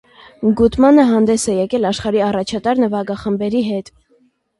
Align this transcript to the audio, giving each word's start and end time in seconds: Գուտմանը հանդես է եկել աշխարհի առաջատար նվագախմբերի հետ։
Գուտմանը 0.59 1.03
հանդես 1.09 1.43
է 1.53 1.53
եկել 1.57 1.85
աշխարհի 1.89 2.23
առաջատար 2.29 2.81
նվագախմբերի 2.85 3.63
հետ։ 3.69 3.93